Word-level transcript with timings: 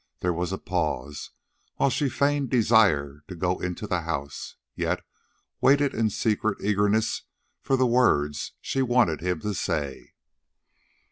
There 0.21 0.33
was 0.33 0.51
a 0.51 0.57
pause, 0.57 1.29
while 1.75 1.91
she 1.91 2.09
feigned 2.09 2.49
desire 2.49 3.23
to 3.27 3.35
go 3.35 3.59
into 3.59 3.85
the 3.85 4.01
house, 4.01 4.55
yet 4.73 5.03
waited 5.61 5.93
in 5.93 6.09
secret 6.09 6.57
eagerness 6.59 7.21
for 7.61 7.77
the 7.77 7.85
words 7.85 8.53
she 8.59 8.81
wanted 8.81 9.21
him 9.21 9.41
to 9.41 9.53
say. 9.53 10.15